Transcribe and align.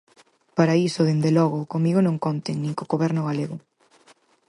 Para 0.57 0.77
iso, 0.87 1.07
dende 1.09 1.31
logo, 1.39 1.69
comigo 1.73 1.99
non 2.03 2.21
conten, 2.25 2.55
nin 2.59 2.73
co 2.77 2.91
Goberno 2.93 3.21
galego. 3.29 3.57